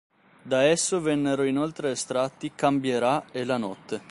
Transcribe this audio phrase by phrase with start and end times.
[0.41, 3.99] Da esso vennero inoltre estratti "Cambierà" e "La notte".